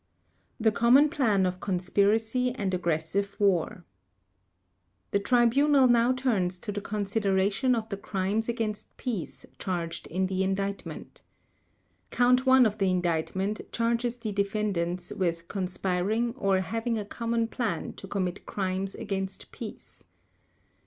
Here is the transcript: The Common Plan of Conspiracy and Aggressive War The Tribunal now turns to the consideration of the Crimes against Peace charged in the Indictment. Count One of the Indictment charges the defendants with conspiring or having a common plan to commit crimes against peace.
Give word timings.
The 0.59 0.71
Common 0.71 1.09
Plan 1.09 1.45
of 1.45 1.59
Conspiracy 1.59 2.51
and 2.53 2.73
Aggressive 2.73 3.35
War 3.39 3.85
The 5.11 5.19
Tribunal 5.19 5.87
now 5.87 6.11
turns 6.11 6.57
to 6.61 6.71
the 6.71 6.81
consideration 6.81 7.75
of 7.75 7.87
the 7.89 7.97
Crimes 7.97 8.49
against 8.49 8.97
Peace 8.97 9.45
charged 9.59 10.07
in 10.07 10.25
the 10.25 10.41
Indictment. 10.41 11.21
Count 12.09 12.47
One 12.47 12.65
of 12.65 12.79
the 12.79 12.89
Indictment 12.89 13.61
charges 13.71 14.17
the 14.17 14.31
defendants 14.31 15.11
with 15.11 15.47
conspiring 15.47 16.33
or 16.35 16.61
having 16.61 16.97
a 16.97 17.05
common 17.05 17.47
plan 17.47 17.93
to 17.93 18.07
commit 18.07 18.43
crimes 18.47 18.95
against 18.95 19.51
peace. 19.51 20.03